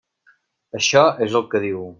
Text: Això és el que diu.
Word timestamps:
Això 0.81 1.05
és 1.29 1.39
el 1.41 1.49
que 1.53 1.65
diu. 1.71 1.89